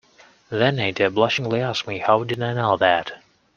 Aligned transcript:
Then 0.49 0.79
Ada 0.79 1.11
blushingly 1.11 1.61
asked 1.61 1.85
me 1.87 1.99
how 1.99 2.23
did 2.23 2.41
I 2.41 2.55
know 2.55 2.75
that. 2.75 3.21